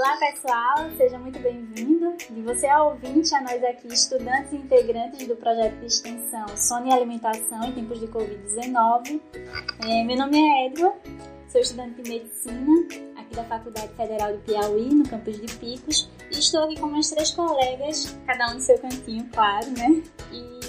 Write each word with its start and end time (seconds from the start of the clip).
Olá 0.00 0.16
pessoal, 0.16 0.90
seja 0.96 1.18
muito 1.18 1.38
bem-vindo. 1.40 2.16
De 2.16 2.40
você 2.40 2.66
a 2.66 2.84
ouvinte, 2.84 3.34
a 3.34 3.42
nós 3.42 3.62
aqui, 3.62 3.86
estudantes 3.88 4.50
e 4.50 4.56
integrantes 4.56 5.28
do 5.28 5.36
projeto 5.36 5.78
de 5.78 5.84
extensão 5.84 6.46
Sono 6.56 6.88
e 6.88 6.90
Alimentação 6.90 7.62
em 7.64 7.72
tempos 7.72 8.00
de 8.00 8.06
Covid-19. 8.06 9.20
É, 9.86 10.02
meu 10.02 10.16
nome 10.16 10.38
é 10.38 10.68
Edward, 10.68 10.98
sou 11.50 11.60
estudante 11.60 12.00
de 12.00 12.08
medicina 12.08 12.72
aqui 13.14 13.36
da 13.36 13.44
Faculdade 13.44 13.92
Federal 13.94 14.32
do 14.32 14.38
Piauí, 14.38 14.88
no 14.88 15.06
campus 15.06 15.38
de 15.38 15.54
Picos, 15.56 16.08
e 16.32 16.38
estou 16.38 16.64
aqui 16.64 16.80
com 16.80 16.86
meus 16.86 17.10
três 17.10 17.32
colegas, 17.32 18.18
cada 18.26 18.52
um 18.52 18.54
no 18.54 18.60
seu 18.60 18.78
cantinho, 18.78 19.28
claro, 19.30 19.66
né? 19.72 20.02
E 20.32 20.59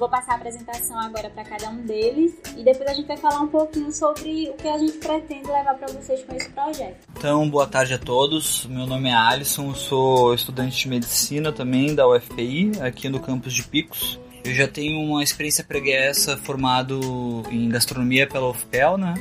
Vou 0.00 0.08
passar 0.08 0.32
a 0.32 0.36
apresentação 0.36 0.98
agora 0.98 1.28
para 1.28 1.44
cada 1.44 1.68
um 1.68 1.82
deles 1.82 2.32
e 2.56 2.64
depois 2.64 2.88
a 2.88 2.94
gente 2.94 3.06
vai 3.06 3.18
falar 3.18 3.40
um 3.40 3.48
pouquinho 3.48 3.92
sobre 3.92 4.48
o 4.48 4.54
que 4.54 4.66
a 4.66 4.78
gente 4.78 4.96
pretende 4.96 5.46
levar 5.46 5.74
para 5.74 5.88
vocês 5.88 6.24
com 6.24 6.34
esse 6.34 6.48
projeto. 6.48 7.06
Então, 7.18 7.50
boa 7.50 7.66
tarde 7.66 7.92
a 7.92 7.98
todos. 7.98 8.64
Meu 8.64 8.86
nome 8.86 9.10
é 9.10 9.14
Alisson, 9.14 9.74
sou 9.74 10.32
estudante 10.32 10.78
de 10.78 10.88
medicina 10.88 11.52
também 11.52 11.94
da 11.94 12.08
UFPI, 12.08 12.80
aqui 12.80 13.10
no 13.10 13.20
campus 13.20 13.52
de 13.52 13.62
Picos. 13.62 14.18
Eu 14.42 14.54
já 14.54 14.66
tenho 14.66 14.98
uma 15.02 15.22
experiência 15.22 15.62
pregressa 15.62 16.34
formado 16.34 17.42
em 17.50 17.68
gastronomia 17.68 18.26
pela 18.26 18.48
UFPEL, 18.48 18.96
né? 18.96 19.12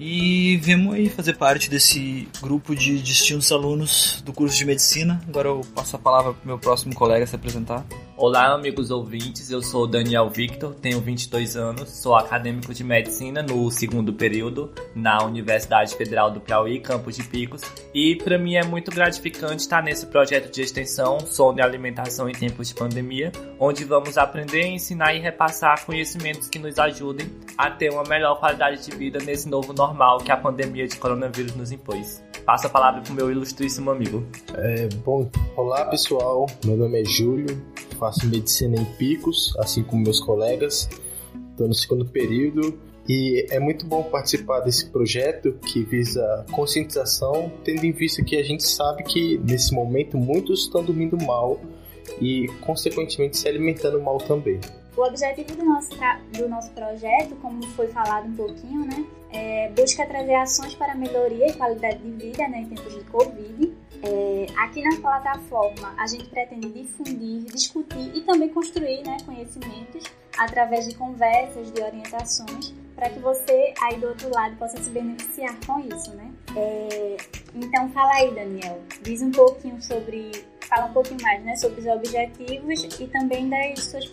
E 0.00 0.56
vemos 0.56 0.94
aí 0.94 1.08
fazer 1.08 1.34
parte 1.34 1.70
desse 1.70 2.26
grupo 2.40 2.74
de 2.74 3.00
distintos 3.00 3.52
alunos 3.52 4.20
do 4.26 4.32
curso 4.32 4.56
de 4.56 4.64
medicina. 4.64 5.22
Agora 5.28 5.46
eu 5.46 5.60
passo 5.76 5.94
a 5.94 5.98
palavra 6.00 6.32
para 6.32 6.42
o 6.42 6.46
meu 6.48 6.58
próximo 6.58 6.92
colega 6.92 7.24
se 7.24 7.36
apresentar. 7.36 7.86
Olá, 8.20 8.52
amigos 8.52 8.90
ouvintes. 8.90 9.48
Eu 9.48 9.62
sou 9.62 9.86
Daniel 9.86 10.28
Victor, 10.28 10.74
tenho 10.74 11.00
22 11.00 11.56
anos, 11.56 11.88
sou 11.88 12.16
acadêmico 12.16 12.74
de 12.74 12.82
medicina 12.82 13.44
no 13.44 13.70
segundo 13.70 14.12
período 14.12 14.72
na 14.92 15.22
Universidade 15.22 15.94
Federal 15.94 16.28
do 16.28 16.40
Piauí, 16.40 16.80
campus 16.80 17.14
de 17.14 17.22
Picos. 17.22 17.62
E 17.94 18.16
para 18.16 18.36
mim 18.36 18.56
é 18.56 18.64
muito 18.64 18.90
gratificante 18.90 19.62
estar 19.62 19.84
nesse 19.84 20.04
projeto 20.06 20.50
de 20.50 20.60
extensão 20.60 21.20
Sono 21.20 21.60
e 21.60 21.62
Alimentação 21.62 22.28
em 22.28 22.32
Tempos 22.32 22.66
de 22.66 22.74
Pandemia, 22.74 23.30
onde 23.56 23.84
vamos 23.84 24.18
aprender, 24.18 24.66
ensinar 24.66 25.14
e 25.14 25.20
repassar 25.20 25.86
conhecimentos 25.86 26.48
que 26.48 26.58
nos 26.58 26.76
ajudem 26.76 27.30
a 27.56 27.70
ter 27.70 27.92
uma 27.92 28.02
melhor 28.02 28.40
qualidade 28.40 28.84
de 28.84 28.96
vida 28.96 29.20
nesse 29.20 29.48
novo 29.48 29.72
normal 29.72 30.18
que 30.18 30.32
a 30.32 30.36
pandemia 30.36 30.88
de 30.88 30.96
coronavírus 30.96 31.54
nos 31.54 31.70
impôs. 31.70 32.20
Passo 32.44 32.66
a 32.66 32.70
palavra 32.70 33.00
para 33.00 33.12
o 33.12 33.14
meu 33.14 33.30
ilustríssimo 33.30 33.92
amigo. 33.92 34.26
É, 34.54 34.88
bom, 35.04 35.30
olá 35.54 35.84
pessoal, 35.84 36.46
meu 36.64 36.76
nome 36.76 37.02
é 37.02 37.04
Júlio, 37.04 37.62
faço 38.08 38.26
medicina 38.26 38.80
em 38.80 38.84
Picos, 38.84 39.54
assim 39.58 39.82
como 39.82 40.02
meus 40.02 40.18
colegas. 40.18 40.88
Estou 41.50 41.68
no 41.68 41.74
segundo 41.74 42.06
período 42.06 42.78
e 43.06 43.46
é 43.50 43.60
muito 43.60 43.86
bom 43.86 44.02
participar 44.04 44.60
desse 44.60 44.88
projeto 44.88 45.52
que 45.66 45.82
visa 45.82 46.46
conscientização, 46.50 47.52
tendo 47.64 47.84
em 47.84 47.92
vista 47.92 48.22
que 48.24 48.36
a 48.36 48.42
gente 48.42 48.66
sabe 48.66 49.02
que 49.02 49.38
nesse 49.38 49.74
momento 49.74 50.16
muitos 50.16 50.64
estão 50.64 50.82
dormindo 50.82 51.18
mal 51.22 51.60
e, 52.20 52.46
consequentemente, 52.62 53.36
se 53.36 53.46
alimentando 53.46 54.00
mal 54.00 54.18
também. 54.18 54.58
O 54.96 55.02
objetivo 55.02 55.54
do 55.54 55.64
nosso, 55.64 55.90
do 56.32 56.48
nosso 56.48 56.70
projeto, 56.72 57.36
como 57.42 57.62
foi 57.68 57.88
falado 57.88 58.26
um 58.26 58.34
pouquinho, 58.34 58.86
né, 58.86 59.04
é, 59.30 59.70
busca 59.70 60.06
trazer 60.06 60.34
ações 60.34 60.74
para 60.74 60.94
melhoria 60.94 61.48
e 61.48 61.52
qualidade 61.52 61.98
de 61.98 62.10
vida 62.10 62.48
né, 62.48 62.62
em 62.62 62.74
tempos 62.74 62.94
de 62.94 63.04
Covid. 63.04 63.72
É, 64.02 64.46
aqui 64.58 64.82
na 64.82 65.00
plataforma, 65.00 65.94
a 65.96 66.06
gente 66.06 66.28
pretende 66.28 66.68
difundir, 66.70 67.44
discutir 67.44 68.16
e 68.16 68.20
também 68.22 68.48
construir 68.48 69.02
né, 69.04 69.16
conhecimentos 69.24 70.04
através 70.36 70.86
de 70.86 70.94
conversas, 70.94 71.72
de 71.72 71.82
orientações, 71.82 72.72
para 72.94 73.10
que 73.10 73.18
você 73.18 73.74
aí 73.82 73.98
do 73.98 74.08
outro 74.08 74.30
lado 74.30 74.56
possa 74.56 74.80
se 74.82 74.90
beneficiar 74.90 75.56
com 75.66 75.80
isso, 75.80 76.14
né? 76.14 76.32
É, 76.56 77.16
então 77.54 77.88
fala 77.90 78.12
aí, 78.14 78.32
Daniel, 78.34 78.80
diz 79.02 79.20
um 79.22 79.30
pouquinho 79.30 79.80
sobre 79.82 80.32
fala 80.68 80.86
um 80.86 80.92
pouquinho 80.92 81.20
mais 81.22 81.42
né, 81.44 81.56
sobre 81.56 81.80
os 81.80 81.86
objetivos 81.86 83.00
e 83.00 83.06
também 83.06 83.48
das 83.48 83.84
suas 83.84 84.06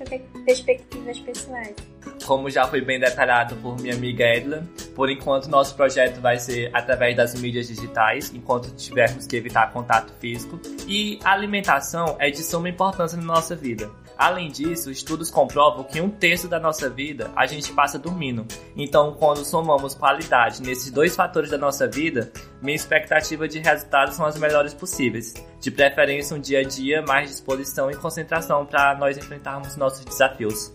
perspectivas 0.45 1.19
pessoais. 1.19 1.75
Como 2.23 2.49
já 2.49 2.67
foi 2.67 2.81
bem 2.81 2.99
detalhado 2.99 3.55
por 3.57 3.79
minha 3.79 3.93
amiga 3.93 4.23
Edla, 4.23 4.63
por 4.95 5.09
enquanto 5.09 5.47
nosso 5.47 5.75
projeto 5.75 6.19
vai 6.21 6.37
ser 6.37 6.71
através 6.73 7.15
das 7.15 7.35
mídias 7.35 7.67
digitais, 7.67 8.31
enquanto 8.33 8.73
tivermos 8.75 9.27
que 9.27 9.35
evitar 9.35 9.71
contato 9.71 10.13
físico, 10.19 10.59
e 10.87 11.19
a 11.23 11.33
alimentação 11.33 12.15
é 12.19 12.29
de 12.29 12.43
suma 12.43 12.69
importância 12.69 13.17
na 13.17 13.23
nossa 13.23 13.55
vida. 13.55 13.89
Além 14.17 14.49
disso, 14.49 14.89
estudos 14.89 15.29
comprovam 15.29 15.83
que 15.83 15.99
um 15.99 16.09
terço 16.09 16.47
da 16.47 16.59
nossa 16.59 16.89
vida 16.89 17.29
a 17.35 17.45
gente 17.45 17.71
passa 17.73 17.99
dormindo. 17.99 18.45
Então, 18.75 19.13
quando 19.13 19.43
somamos 19.43 19.93
qualidade 19.93 20.61
nesses 20.61 20.89
dois 20.89 21.15
fatores 21.15 21.49
da 21.49 21.57
nossa 21.57 21.87
vida, 21.87 22.31
minha 22.61 22.75
expectativa 22.75 23.47
de 23.47 23.59
resultados 23.59 24.15
são 24.15 24.25
as 24.25 24.39
melhores 24.39 24.73
possíveis. 24.73 25.33
De 25.59 25.69
preferência, 25.69 26.35
um 26.35 26.39
dia 26.39 26.59
a 26.59 26.63
dia, 26.63 27.01
mais 27.01 27.29
disposição 27.29 27.91
e 27.91 27.95
concentração 27.95 28.65
para 28.65 28.95
nós 28.95 29.17
enfrentarmos 29.17 29.75
nossos 29.75 30.05
desafios. 30.05 30.73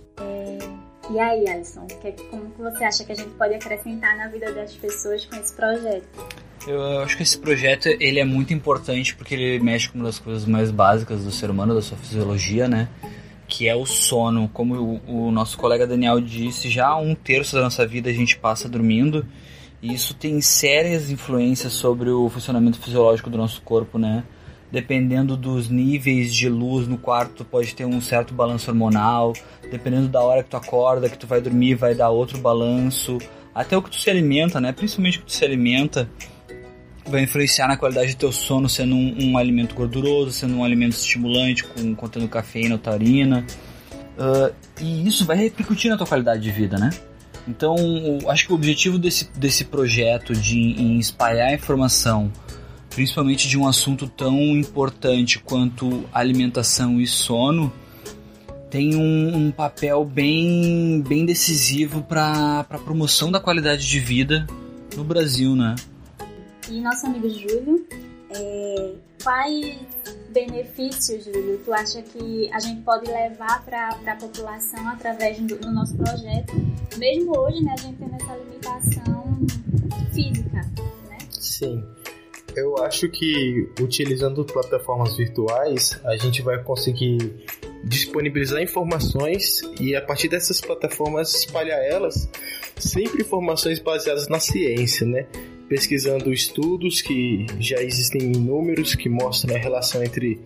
É... 1.10 1.12
E 1.12 1.18
aí, 1.18 1.48
Alisson, 1.48 1.86
como 2.30 2.50
que 2.50 2.62
você 2.62 2.84
acha 2.84 3.04
que 3.04 3.12
a 3.12 3.16
gente 3.16 3.30
pode 3.30 3.54
acrescentar 3.54 4.16
na 4.16 4.28
vida 4.28 4.52
das 4.52 4.74
pessoas 4.74 5.26
com 5.26 5.36
esse 5.36 5.54
projeto? 5.54 6.06
Eu 6.66 7.00
acho 7.00 7.16
que 7.16 7.22
esse 7.22 7.38
projeto 7.38 7.86
ele 7.86 8.20
é 8.20 8.24
muito 8.24 8.52
importante 8.52 9.14
porque 9.16 9.34
ele 9.34 9.60
mexe 9.60 9.88
com 9.88 9.98
uma 9.98 10.04
das 10.04 10.18
coisas 10.18 10.44
mais 10.44 10.70
básicas 10.70 11.24
do 11.24 11.30
ser 11.30 11.50
humano, 11.50 11.74
da 11.74 11.80
sua 11.80 11.96
fisiologia, 11.96 12.68
né? 12.68 12.88
que 13.50 13.68
é 13.68 13.74
o 13.74 13.84
sono. 13.84 14.48
Como 14.48 15.00
o, 15.06 15.26
o, 15.26 15.30
nosso 15.30 15.58
colega 15.58 15.86
Daniel 15.86 16.20
disse, 16.20 16.70
já 16.70 16.96
um 16.96 17.14
terço 17.14 17.56
da 17.56 17.62
nossa 17.62 17.86
vida 17.86 18.08
a 18.08 18.12
gente 18.12 18.38
passa 18.38 18.68
dormindo. 18.68 19.26
E 19.82 19.92
isso 19.92 20.14
tem 20.14 20.40
sérias 20.40 21.10
influências 21.10 21.72
sobre 21.72 22.10
o 22.10 22.28
funcionamento 22.28 22.78
fisiológico 22.78 23.28
do 23.28 23.36
nosso 23.36 23.60
corpo, 23.62 23.98
né? 23.98 24.24
Dependendo 24.70 25.36
dos 25.36 25.68
níveis 25.68 26.32
de 26.32 26.48
luz 26.48 26.86
no 26.86 26.96
quarto, 26.96 27.44
pode 27.44 27.74
ter 27.74 27.84
um 27.84 28.00
certo 28.00 28.32
balanço 28.32 28.70
hormonal. 28.70 29.32
Dependendo 29.70 30.08
da 30.08 30.22
hora 30.22 30.42
que 30.42 30.50
tu 30.50 30.56
acorda, 30.56 31.08
que 31.08 31.18
tu 31.18 31.26
vai 31.26 31.40
dormir, 31.40 31.74
vai 31.74 31.94
dar 31.94 32.10
outro 32.10 32.38
balanço. 32.38 33.18
Até 33.54 33.76
o 33.76 33.82
que 33.82 33.90
tu 33.90 34.00
se 34.00 34.08
alimenta, 34.08 34.60
né? 34.60 34.72
Principalmente 34.72 35.18
o 35.18 35.20
que 35.20 35.26
tu 35.26 35.32
se 35.32 35.44
alimenta 35.44 36.08
vai 37.06 37.24
influenciar 37.24 37.66
na 37.66 37.76
qualidade 37.76 38.14
do 38.14 38.18
teu 38.18 38.32
sono, 38.32 38.68
sendo 38.68 38.94
um, 38.94 39.32
um 39.32 39.38
alimento 39.38 39.74
gorduroso, 39.74 40.30
sendo 40.30 40.56
um 40.56 40.64
alimento 40.64 40.92
estimulante, 40.92 41.64
com 41.64 41.94
contendo 41.94 42.28
cafeína 42.28 42.76
ou 42.76 42.78
taurina. 42.78 43.44
Uh, 44.16 44.54
e 44.80 45.08
isso 45.08 45.24
vai 45.24 45.36
repercutir 45.36 45.90
na 45.90 45.96
tua 45.96 46.06
qualidade 46.06 46.42
de 46.42 46.50
vida, 46.50 46.78
né? 46.78 46.90
Então, 47.48 47.74
acho 48.28 48.46
que 48.46 48.52
o 48.52 48.54
objetivo 48.54 48.98
desse, 48.98 49.28
desse 49.34 49.64
projeto 49.64 50.32
de 50.34 50.98
espalhar 50.98 51.52
informação, 51.52 52.30
principalmente 52.90 53.48
de 53.48 53.56
um 53.56 53.66
assunto 53.66 54.08
tão 54.08 54.36
importante 54.36 55.38
quanto 55.38 56.04
alimentação 56.12 57.00
e 57.00 57.06
sono, 57.06 57.72
tem 58.68 58.94
um, 58.94 59.36
um 59.36 59.50
papel 59.50 60.04
bem, 60.04 61.02
bem 61.06 61.24
decisivo 61.24 62.02
para 62.02 62.60
a 62.60 62.78
promoção 62.78 63.30
da 63.30 63.40
qualidade 63.40 63.86
de 63.86 63.98
vida 63.98 64.46
no 64.96 65.02
Brasil, 65.02 65.56
né? 65.56 65.74
E 66.68 66.80
nosso 66.80 67.06
amigo 67.06 67.28
Júlio, 67.28 67.84
é, 68.30 68.92
quais 69.22 69.76
benefícios, 70.32 71.24
Júlio, 71.24 71.60
tu 71.64 71.72
acha 71.72 72.00
que 72.00 72.48
a 72.52 72.60
gente 72.60 72.80
pode 72.82 73.10
levar 73.10 73.64
para 73.64 73.88
a 74.06 74.16
população 74.16 74.88
através 74.88 75.38
do, 75.40 75.56
do, 75.58 75.72
nosso 75.72 75.96
projeto? 75.96 76.52
Mesmo 76.96 77.36
hoje, 77.36 77.62
né, 77.64 77.74
a 77.76 77.80
gente 77.80 77.96
tem 77.96 78.08
essa 78.14 78.36
limitação 78.36 79.46
física, 80.12 80.60
né? 81.08 81.18
Sim. 81.30 81.84
Eu 82.60 82.76
acho 82.76 83.08
que 83.08 83.70
utilizando 83.80 84.44
plataformas 84.44 85.16
virtuais, 85.16 85.98
a 86.04 86.14
gente 86.18 86.42
vai 86.42 86.62
conseguir 86.62 87.46
disponibilizar 87.82 88.62
informações 88.62 89.62
e 89.80 89.96
a 89.96 90.02
partir 90.02 90.28
dessas 90.28 90.60
plataformas 90.60 91.34
espalhar 91.34 91.82
elas, 91.82 92.28
sempre 92.76 93.22
informações 93.22 93.78
baseadas 93.78 94.28
na 94.28 94.38
ciência, 94.38 95.06
né? 95.06 95.26
pesquisando 95.70 96.32
estudos 96.32 97.00
que 97.00 97.46
já 97.58 97.80
existem 97.80 98.32
inúmeros 98.32 98.94
que 98.94 99.08
mostram 99.08 99.56
a 99.56 99.58
relação 99.58 100.04
entre 100.04 100.38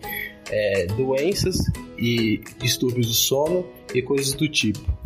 é, 0.49 0.85
doenças 0.85 1.57
e 1.97 2.41
distúrbios 2.59 3.07
do 3.07 3.13
sono 3.13 3.65
e 3.93 4.01
coisas 4.01 4.33
do 4.33 4.47
tipo. 4.47 5.04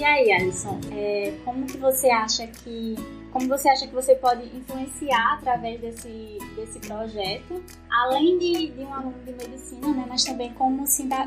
E 0.00 0.04
aí, 0.04 0.32
Alisson, 0.32 0.80
é, 0.92 1.34
como 1.44 1.66
que 1.66 1.76
você 1.76 2.08
acha 2.08 2.46
que 2.46 2.94
como 3.30 3.46
você 3.46 3.68
acha 3.68 3.86
que 3.86 3.94
você 3.94 4.14
pode 4.14 4.44
influenciar 4.56 5.34
através 5.34 5.78
desse, 5.78 6.38
desse 6.56 6.78
projeto, 6.80 7.62
além 7.90 8.38
de, 8.38 8.70
de 8.70 8.80
um 8.80 8.94
aluno 8.94 9.14
de 9.26 9.32
medicina, 9.32 9.92
né, 9.92 10.06
mas 10.08 10.24
também 10.24 10.54
como, 10.54 10.84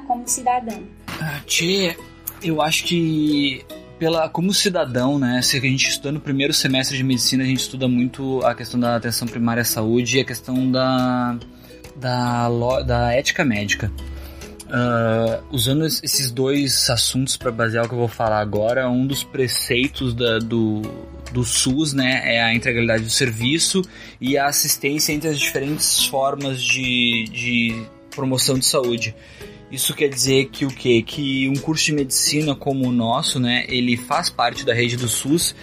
como 0.07 0.27
cidadão? 0.27 0.83
Ah, 1.07 1.39
tia, 1.45 1.95
eu 2.41 2.63
acho 2.63 2.83
que 2.85 3.63
pela 3.99 4.27
como 4.27 4.51
cidadão, 4.51 5.19
né? 5.19 5.39
Se 5.43 5.55
a 5.55 5.61
gente 5.61 5.89
estuda 5.89 6.11
no 6.11 6.19
primeiro 6.19 6.51
semestre 6.51 6.97
de 6.97 7.03
medicina, 7.03 7.43
a 7.43 7.47
gente 7.47 7.59
estuda 7.59 7.87
muito 7.87 8.43
a 8.43 8.55
questão 8.55 8.79
da 8.79 8.95
atenção 8.95 9.27
primária 9.27 9.61
à 9.61 9.65
saúde 9.65 10.17
e 10.17 10.21
a 10.21 10.25
questão 10.25 10.71
da 10.71 11.37
da, 11.95 12.49
da 12.81 13.13
ética 13.13 13.45
médica. 13.45 13.91
Uh, 14.73 15.43
usando 15.51 15.85
esses 15.85 16.31
dois 16.31 16.89
assuntos 16.89 17.37
para 17.37 17.51
basear 17.51 17.85
o 17.85 17.87
que 17.87 17.93
eu 17.93 17.99
vou 17.99 18.07
falar 18.07 18.39
agora, 18.39 18.89
um 18.89 19.05
dos 19.05 19.23
preceitos 19.23 20.15
da, 20.15 20.39
do, 20.39 20.81
do 21.31 21.43
SUS, 21.43 21.93
né, 21.93 22.23
é 22.25 22.41
a 22.41 22.55
integralidade 22.55 23.03
do 23.03 23.09
serviço 23.11 23.83
e 24.19 24.35
a 24.35 24.47
assistência 24.47 25.13
entre 25.13 25.29
as 25.29 25.37
diferentes 25.37 26.05
formas 26.07 26.59
de, 26.59 27.25
de 27.25 27.83
promoção 28.15 28.57
de 28.57 28.65
saúde. 28.65 29.15
Isso 29.71 29.93
quer 29.93 30.07
dizer 30.07 30.49
que 30.49 30.65
o 30.65 30.69
quê? 30.69 31.03
Que 31.03 31.47
um 31.47 31.55
curso 31.55 31.85
de 31.85 31.93
medicina 31.93 32.55
como 32.55 32.87
o 32.87 32.91
nosso, 32.91 33.39
né, 33.39 33.65
ele 33.67 33.95
faz 33.95 34.27
parte 34.27 34.65
da 34.65 34.73
rede 34.73 34.97
do 34.97 35.07
SUS 35.07 35.53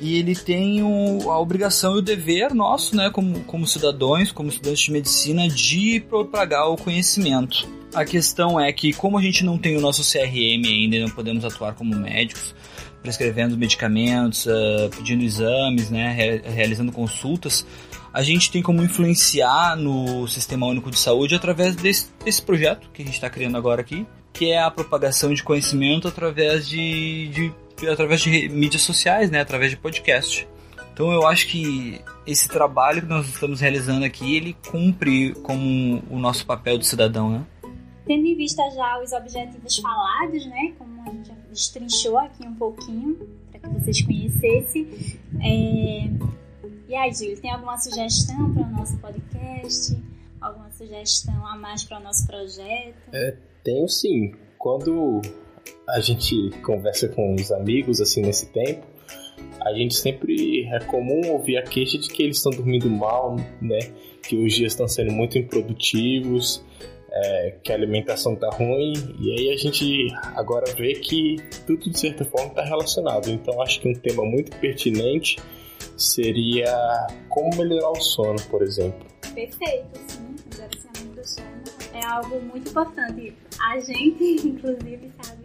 e 0.00 0.16
ele 0.16 0.34
tem 0.34 0.82
o, 0.82 1.30
a 1.30 1.38
obrigação 1.38 1.96
e 1.96 1.98
o 1.98 2.02
dever 2.02 2.54
nosso, 2.54 2.94
né, 2.96 3.10
como, 3.10 3.40
como 3.44 3.66
cidadãos, 3.66 4.30
como 4.30 4.48
estudantes 4.48 4.82
de 4.82 4.92
medicina, 4.92 5.48
de 5.48 6.00
propagar 6.08 6.70
o 6.70 6.76
conhecimento. 6.76 7.68
A 7.94 8.04
questão 8.04 8.60
é 8.60 8.72
que, 8.72 8.92
como 8.92 9.18
a 9.18 9.22
gente 9.22 9.44
não 9.44 9.58
tem 9.58 9.76
o 9.76 9.80
nosso 9.80 10.02
CRM 10.02 10.64
ainda 10.66 10.98
não 11.00 11.10
podemos 11.10 11.44
atuar 11.44 11.74
como 11.74 11.96
médicos, 11.96 12.54
prescrevendo 13.02 13.56
medicamentos, 13.56 14.46
uh, 14.46 14.90
pedindo 14.96 15.24
exames, 15.24 15.90
né, 15.90 16.12
re 16.12 16.42
realizando 16.50 16.92
consultas, 16.92 17.66
a 18.12 18.22
gente 18.22 18.50
tem 18.50 18.62
como 18.62 18.82
influenciar 18.82 19.76
no 19.76 20.26
Sistema 20.28 20.66
Único 20.66 20.90
de 20.90 20.98
Saúde 20.98 21.34
através 21.34 21.76
desse, 21.76 22.08
desse 22.24 22.42
projeto 22.42 22.90
que 22.92 23.02
a 23.02 23.04
gente 23.04 23.14
está 23.14 23.30
criando 23.30 23.56
agora 23.56 23.80
aqui, 23.80 24.06
que 24.32 24.50
é 24.50 24.60
a 24.60 24.70
propagação 24.70 25.32
de 25.32 25.42
conhecimento 25.42 26.08
através 26.08 26.68
de, 26.68 27.28
de, 27.28 27.52
através 27.86 28.20
de 28.20 28.48
mídias 28.48 28.82
sociais, 28.82 29.30
né, 29.30 29.40
através 29.40 29.70
de 29.70 29.76
podcast. 29.76 30.48
Então 30.92 31.12
eu 31.12 31.26
acho 31.26 31.46
que 31.46 32.00
esse 32.26 32.48
trabalho 32.48 33.02
que 33.02 33.08
nós 33.08 33.28
estamos 33.28 33.60
realizando 33.60 34.04
aqui, 34.04 34.36
ele 34.36 34.56
cumpre 34.68 35.32
como 35.42 36.02
o 36.10 36.18
nosso 36.18 36.44
papel 36.44 36.76
de 36.76 36.86
cidadão, 36.86 37.30
né? 37.30 37.46
Tendo 38.04 38.26
em 38.26 38.34
vista 38.34 38.62
já 38.70 39.00
os 39.00 39.12
objetivos 39.12 39.78
falados, 39.78 40.44
né, 40.46 40.72
como 40.78 41.00
a 41.02 41.12
gente 41.12 41.28
já 41.28 41.34
destrinchou 41.50 42.18
aqui 42.18 42.44
um 42.46 42.54
pouquinho, 42.54 43.16
para 43.50 43.60
que 43.60 43.68
vocês 43.68 44.02
conhecessem, 44.02 44.88
é... 45.40 46.08
e 46.88 46.94
aí, 46.94 47.12
Júlio, 47.12 47.40
tem 47.40 47.50
alguma 47.52 47.78
sugestão 47.78 48.52
para 48.52 48.62
o 48.62 48.70
nosso 48.70 48.96
podcast? 48.98 49.96
Alguma 50.40 50.70
sugestão 50.70 51.46
a 51.46 51.56
mais 51.56 51.84
para 51.84 51.98
o 51.98 52.02
nosso 52.02 52.26
projeto? 52.26 52.96
É, 53.12 53.36
tenho 53.62 53.88
sim. 53.88 54.32
Quando 54.58 55.20
a 55.88 56.00
gente 56.00 56.50
conversa 56.62 57.08
com 57.08 57.34
os 57.34 57.50
amigos, 57.50 58.00
assim, 58.00 58.20
nesse 58.20 58.46
tempo, 58.46 58.86
a 59.60 59.72
gente 59.72 59.94
sempre 59.94 60.66
é 60.66 60.80
comum 60.80 61.30
ouvir 61.30 61.56
a 61.56 61.62
queixa 61.62 61.98
de 61.98 62.08
que 62.08 62.22
eles 62.22 62.36
estão 62.36 62.52
dormindo 62.52 62.88
mal, 62.88 63.36
né? 63.60 63.78
Que 64.22 64.36
os 64.36 64.54
dias 64.54 64.72
estão 64.72 64.86
sendo 64.86 65.12
muito 65.12 65.38
improdutivos, 65.38 66.64
é, 67.10 67.54
que 67.62 67.72
a 67.72 67.74
alimentação 67.74 68.36
tá 68.36 68.48
ruim, 68.50 68.92
e 69.18 69.32
aí 69.32 69.52
a 69.52 69.56
gente 69.56 70.08
agora 70.36 70.72
vê 70.74 70.94
que 70.94 71.36
tudo 71.66 71.90
de 71.90 71.98
certa 71.98 72.24
forma 72.24 72.48
está 72.48 72.64
relacionado. 72.64 73.28
Então 73.30 73.60
acho 73.62 73.80
que 73.80 73.88
um 73.88 73.94
tema 73.94 74.24
muito 74.24 74.56
pertinente 74.58 75.36
seria 75.96 76.72
como 77.28 77.56
melhorar 77.56 77.90
o 77.90 78.00
sono, 78.00 78.40
por 78.50 78.62
exemplo. 78.62 79.06
Perfeito, 79.34 79.98
sim. 80.06 80.36
O 80.50 80.56
gerenciamento 80.56 81.20
do 81.20 81.26
sono 81.26 81.48
é 81.94 82.04
algo 82.04 82.40
muito 82.40 82.68
importante. 82.70 83.34
A 83.60 83.78
gente, 83.80 84.24
inclusive, 84.46 85.10
sabe, 85.22 85.37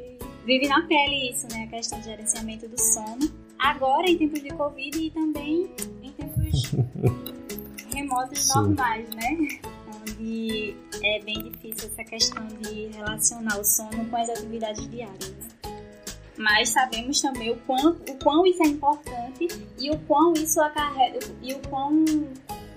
vive 0.45 0.67
na 0.67 0.81
pele 0.87 1.31
isso, 1.31 1.47
né? 1.51 1.63
A 1.65 1.67
questão 1.67 1.99
do 1.99 2.05
gerenciamento 2.05 2.67
do 2.67 2.79
sono. 2.79 3.31
Agora, 3.59 4.09
em 4.09 4.17
tempos 4.17 4.41
de 4.41 4.49
Covid 4.49 4.97
e 4.97 5.11
também 5.11 5.69
em 6.01 6.11
tempos 6.11 6.71
remotos 7.93 8.39
Sim. 8.39 8.53
normais, 8.55 9.09
né? 9.09 9.37
onde 10.03 10.75
é 11.03 11.19
bem 11.23 11.43
difícil 11.43 11.89
essa 11.89 12.03
questão 12.03 12.45
de 12.61 12.87
relacionar 12.87 13.59
o 13.59 13.63
sono 13.63 14.05
com 14.09 14.17
as 14.17 14.29
atividades 14.29 14.87
diárias. 14.89 15.29
Né? 15.29 15.47
Mas 16.37 16.69
sabemos 16.69 17.21
também 17.21 17.51
o 17.51 17.57
quão, 17.57 17.91
o 17.91 18.15
quão 18.21 18.45
isso 18.45 18.63
é 18.63 18.67
importante 18.67 19.47
e 19.79 19.91
o 19.91 19.99
quão 19.99 20.33
isso 20.33 20.59
acarreta, 20.61 21.19
e 21.41 21.53
o 21.53 21.59
quão 21.69 22.03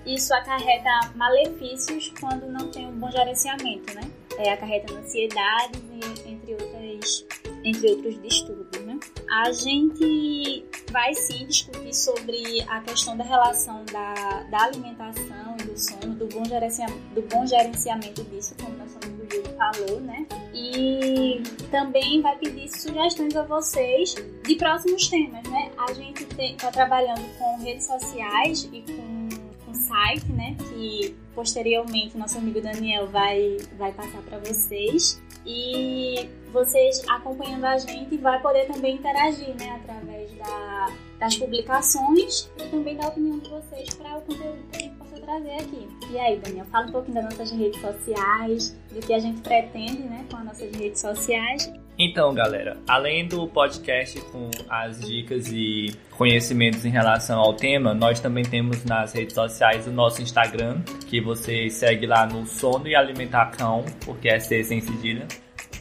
isso 0.05 0.33
acarreta 0.33 1.11
malefícios 1.15 2.13
quando 2.19 2.47
não 2.47 2.69
tem 2.71 2.87
um 2.87 2.97
bom 2.97 3.11
gerenciamento, 3.11 3.93
né? 3.95 4.09
É, 4.37 4.53
acarreta 4.53 4.93
ansiedade, 4.93 5.81
entre 6.25 6.53
outras 6.53 7.25
entre 7.67 7.89
outros 7.91 8.21
distúrbios, 8.21 8.85
né? 8.85 8.99
A 9.29 9.51
gente 9.51 10.65
vai 10.91 11.13
sim 11.13 11.45
discutir 11.45 11.93
sobre 11.93 12.61
a 12.67 12.81
questão 12.81 13.17
da 13.17 13.23
relação 13.23 13.83
da, 13.91 14.43
da 14.49 14.63
alimentação 14.63 15.57
e 15.59 15.63
do 15.63 15.77
sono, 15.77 16.15
do 16.15 16.27
bom, 16.27 16.45
gerenciamento, 16.45 16.99
do 17.13 17.21
bom 17.23 17.45
gerenciamento 17.45 18.23
disso, 18.25 18.55
como 18.61 18.77
nosso 18.77 18.97
amigo 19.03 19.27
Júlio 19.29 19.55
falou, 19.57 20.01
né? 20.01 20.25
E 20.53 21.43
também 21.69 22.21
vai 22.21 22.37
pedir 22.37 22.69
sugestões 22.69 23.35
a 23.35 23.43
vocês 23.43 24.15
de 24.43 24.55
próximos 24.55 25.07
temas, 25.09 25.43
né? 25.43 25.71
A 25.77 25.93
gente 25.93 26.25
está 26.39 26.71
trabalhando 26.71 27.21
com 27.37 27.57
redes 27.59 27.85
sociais 27.85 28.69
e 28.71 28.81
com, 28.81 29.29
com 29.65 29.73
site, 29.73 30.31
né? 30.31 30.55
Que 30.69 31.15
posteriormente 31.35 32.17
nosso 32.17 32.37
amigo 32.37 32.61
Daniel 32.61 33.07
vai, 33.07 33.57
vai 33.77 33.91
passar 33.91 34.21
para 34.23 34.39
vocês. 34.39 35.21
E 35.45 36.29
vocês 36.57 37.03
acompanhando 37.07 37.65
a 37.65 37.77
gente 37.77 38.17
vai 38.17 38.41
poder 38.41 38.65
também 38.65 38.95
interagir, 38.95 39.55
né, 39.59 39.79
através 39.79 40.31
da, 40.37 40.91
das 41.19 41.37
publicações 41.37 42.51
e 42.57 42.63
também 42.69 42.95
da 42.97 43.07
opinião 43.07 43.37
de 43.37 43.49
vocês 43.49 43.93
para 43.93 44.17
o 44.17 44.21
conteúdo 44.21 44.57
que 44.71 44.77
a 44.77 44.79
gente 44.79 44.95
possa 44.95 45.21
trazer 45.21 45.53
aqui. 45.53 45.87
E 46.11 46.19
aí, 46.19 46.37
Daniel, 46.39 46.65
fala 46.65 46.87
um 46.87 46.91
pouquinho 46.91 47.15
das 47.15 47.25
nossas 47.25 47.51
redes 47.51 47.79
sociais, 47.79 48.75
do 48.91 48.99
que 48.99 49.13
a 49.13 49.19
gente 49.19 49.41
pretende, 49.41 50.01
né, 50.03 50.25
com 50.31 50.37
as 50.37 50.45
nossas 50.45 50.75
redes 50.75 50.99
sociais. 50.99 51.71
Então, 51.99 52.33
galera, 52.33 52.77
além 52.87 53.27
do 53.27 53.47
podcast 53.47 54.19
com 54.31 54.49
as 54.69 54.99
dicas 55.01 55.51
e 55.51 55.95
conhecimentos 56.11 56.85
em 56.85 56.89
relação 56.89 57.39
ao 57.39 57.53
tema, 57.53 57.93
nós 57.93 58.19
também 58.19 58.43
temos 58.43 58.83
nas 58.83 59.13
redes 59.13 59.33
sociais 59.33 59.85
o 59.87 59.91
nosso 59.91 60.21
Instagram, 60.21 60.81
que 61.07 61.19
você 61.21 61.69
segue 61.69 62.05
lá 62.05 62.25
no 62.25 62.45
Sono 62.47 62.87
e 62.87 62.95
Alimentação, 62.95 63.83
porque 64.05 64.29
é 64.29 64.39
C 64.39 64.63
sem 64.63 64.81
cedilha. 64.81 65.27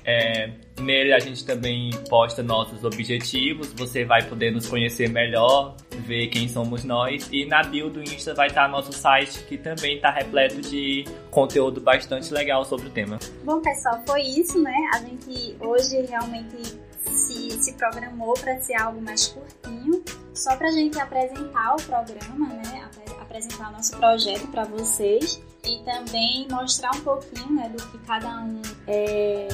É, 0.06 0.50
nele 0.80 1.12
a 1.12 1.18
gente 1.18 1.44
também 1.44 1.90
posta 2.08 2.40
nossos 2.40 2.84
objetivos, 2.84 3.72
você 3.72 4.04
vai 4.04 4.22
poder 4.22 4.52
nos 4.52 4.68
conhecer 4.68 5.10
melhor, 5.10 5.76
ver 5.90 6.28
quem 6.28 6.48
somos 6.48 6.84
nós. 6.84 7.28
E 7.32 7.44
na 7.44 7.64
bio 7.64 7.90
do 7.90 8.00
Insta 8.00 8.32
vai 8.32 8.46
estar 8.46 8.68
nosso 8.68 8.92
site, 8.92 9.42
que 9.44 9.58
também 9.58 9.96
está 9.96 10.10
repleto 10.10 10.60
de 10.60 11.04
conteúdo 11.30 11.80
bastante 11.80 12.32
legal 12.32 12.64
sobre 12.64 12.86
o 12.86 12.90
tema. 12.90 13.18
Bom, 13.44 13.60
pessoal, 13.60 14.00
foi 14.06 14.22
isso, 14.22 14.62
né? 14.62 14.74
A 14.94 14.98
gente 14.98 15.56
hoje 15.58 16.00
realmente 16.02 16.78
se, 17.04 17.50
se 17.50 17.72
programou 17.74 18.34
para 18.34 18.60
ser 18.60 18.80
algo 18.80 19.02
mais 19.02 19.26
curtinho, 19.26 20.04
só 20.32 20.54
para 20.56 20.68
a 20.68 20.72
gente 20.72 21.00
apresentar 21.00 21.74
o 21.74 21.82
programa, 21.82 22.48
né? 22.48 22.88
Apresentar 23.20 23.70
o 23.70 23.72
nosso 23.72 23.96
projeto 23.96 24.46
para 24.52 24.64
vocês 24.64 25.42
e 25.64 25.82
também 25.84 26.46
mostrar 26.48 26.90
um 26.94 27.00
pouquinho 27.00 27.52
né, 27.54 27.68
do 27.68 27.82
que 27.88 27.98
cada 28.06 28.40
um 28.40 28.62
é, 28.86 29.48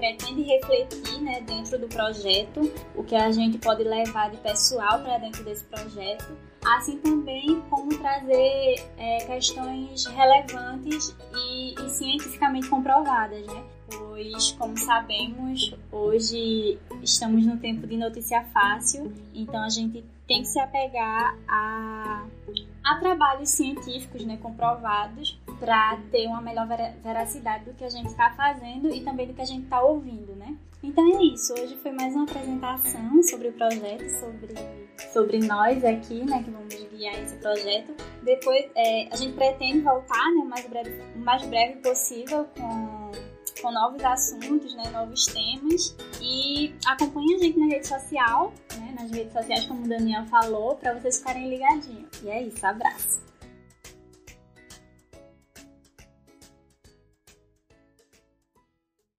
pretende 0.00 0.42
refletir 0.42 1.20
né, 1.20 1.42
dentro 1.42 1.78
do 1.78 1.86
projeto, 1.86 2.72
o 2.96 3.04
que 3.04 3.14
a 3.14 3.30
gente 3.30 3.58
pode 3.58 3.84
levar 3.84 4.30
de 4.30 4.38
pessoal 4.38 5.00
para 5.02 5.18
dentro 5.18 5.44
desse 5.44 5.64
projeto, 5.64 6.36
assim 6.64 6.98
também 6.98 7.60
como 7.70 7.88
trazer 7.98 8.86
é, 8.98 9.24
questões 9.26 10.06
relevantes 10.06 11.16
e, 11.34 11.74
e 11.74 11.88
cientificamente 11.88 12.68
comprovadas, 12.68 13.46
né? 13.46 13.64
pois, 14.20 14.52
como 14.52 14.76
sabemos, 14.78 15.74
hoje 15.90 16.78
estamos 17.02 17.46
no 17.46 17.56
tempo 17.56 17.86
de 17.86 17.96
notícia 17.96 18.44
fácil, 18.52 19.12
então 19.34 19.62
a 19.62 19.68
gente 19.68 20.04
tem 20.28 20.42
que 20.42 20.48
se 20.48 20.60
apegar 20.60 21.36
a, 21.48 22.24
a 22.84 22.96
trabalhos 22.96 23.50
científicos 23.50 24.24
né, 24.24 24.36
comprovados 24.36 25.40
para 25.58 25.98
ter 26.12 26.26
uma 26.26 26.40
melhor 26.40 26.68
veracidade 27.02 27.64
do 27.64 27.74
que 27.74 27.84
a 27.84 27.88
gente 27.88 28.08
está 28.08 28.30
fazendo 28.30 28.94
e 28.94 29.00
também 29.00 29.26
do 29.26 29.34
que 29.34 29.42
a 29.42 29.46
gente 29.46 29.64
está 29.64 29.82
ouvindo, 29.82 30.29
né? 30.40 30.56
Então 30.82 31.06
é 31.06 31.22
isso, 31.22 31.52
hoje 31.52 31.76
foi 31.82 31.92
mais 31.92 32.14
uma 32.14 32.24
apresentação 32.24 33.22
sobre 33.22 33.48
o 33.48 33.52
projeto, 33.52 34.08
sobre, 34.18 34.54
sobre 35.12 35.38
nós 35.40 35.84
aqui, 35.84 36.24
né, 36.24 36.42
que 36.42 36.50
vamos 36.50 36.74
guiar 36.74 37.22
esse 37.22 37.36
projeto. 37.36 37.94
Depois 38.22 38.64
é, 38.74 39.08
a 39.12 39.16
gente 39.16 39.34
pretende 39.34 39.80
voltar, 39.80 40.32
né, 40.32 40.40
o 40.42 40.48
mais 40.48 40.66
breve, 40.66 41.02
o 41.14 41.18
mais 41.18 41.44
breve 41.46 41.76
possível 41.80 42.46
com 42.56 43.10
com 43.60 43.70
novos 43.70 44.02
assuntos, 44.02 44.74
né, 44.74 44.90
novos 44.90 45.26
temas. 45.26 45.94
E 46.20 46.74
acompanhe 46.86 47.34
a 47.34 47.38
gente 47.38 47.58
na 47.58 47.66
rede 47.66 47.86
social, 47.86 48.54
né, 48.78 48.94
nas 48.98 49.10
redes 49.10 49.34
sociais, 49.34 49.66
como 49.66 49.84
o 49.84 49.88
Daniel 49.88 50.24
falou, 50.26 50.76
para 50.76 50.94
vocês 50.94 51.18
ficarem 51.18 51.50
ligadinhos. 51.50 52.08
E 52.22 52.30
é 52.30 52.42
isso, 52.42 52.64
abraço. 52.66 53.29